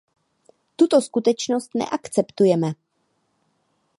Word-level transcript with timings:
Tuto 0.75 1.01
skutečnost 1.01 1.75
neakceptujeme. 1.75 2.73